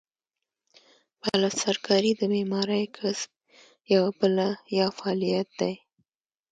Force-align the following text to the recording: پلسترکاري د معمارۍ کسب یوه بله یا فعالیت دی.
پلسترکاري 1.21 2.11
د 2.19 2.21
معمارۍ 2.33 2.83
کسب 2.97 3.31
یوه 3.93 4.11
بله 4.19 4.47
یا 4.77 4.87
فعالیت 4.97 5.49
دی. 5.59 5.73